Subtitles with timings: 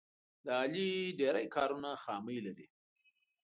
[0.45, 2.67] د علي ډېری کارونه خامي لري.